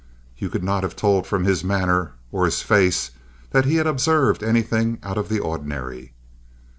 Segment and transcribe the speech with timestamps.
[0.39, 3.11] You could not have told from his manner or his face
[3.51, 6.11] that he had observed anything out of the ordinary.